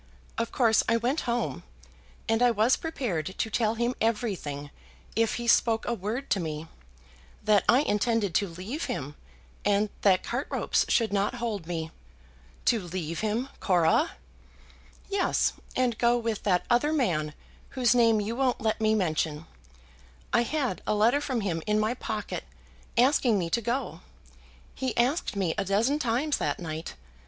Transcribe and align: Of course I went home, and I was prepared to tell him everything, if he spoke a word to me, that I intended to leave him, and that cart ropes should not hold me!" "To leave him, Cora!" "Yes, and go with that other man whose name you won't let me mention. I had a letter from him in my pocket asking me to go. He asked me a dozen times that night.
Of 0.35 0.51
course 0.51 0.81
I 0.89 0.97
went 0.97 1.29
home, 1.29 1.61
and 2.27 2.41
I 2.41 2.49
was 2.49 2.75
prepared 2.75 3.37
to 3.37 3.49
tell 3.51 3.75
him 3.75 3.93
everything, 4.01 4.71
if 5.15 5.35
he 5.35 5.47
spoke 5.47 5.85
a 5.85 5.93
word 5.93 6.31
to 6.31 6.39
me, 6.39 6.65
that 7.43 7.63
I 7.69 7.81
intended 7.81 8.33
to 8.33 8.47
leave 8.47 8.85
him, 8.85 9.13
and 9.63 9.89
that 10.01 10.23
cart 10.23 10.47
ropes 10.49 10.87
should 10.89 11.13
not 11.13 11.35
hold 11.35 11.67
me!" 11.67 11.91
"To 12.65 12.79
leave 12.79 13.19
him, 13.19 13.49
Cora!" 13.59 14.13
"Yes, 15.07 15.53
and 15.75 15.95
go 15.99 16.17
with 16.17 16.41
that 16.45 16.65
other 16.67 16.91
man 16.91 17.35
whose 17.77 17.93
name 17.93 18.19
you 18.19 18.35
won't 18.35 18.59
let 18.59 18.81
me 18.81 18.95
mention. 18.95 19.45
I 20.33 20.41
had 20.41 20.81
a 20.87 20.95
letter 20.95 21.21
from 21.21 21.41
him 21.41 21.61
in 21.67 21.79
my 21.79 21.93
pocket 21.93 22.43
asking 22.97 23.37
me 23.37 23.51
to 23.51 23.61
go. 23.61 23.99
He 24.73 24.97
asked 24.97 25.35
me 25.35 25.53
a 25.59 25.63
dozen 25.65 25.99
times 25.99 26.37
that 26.37 26.57
night. 26.59 26.95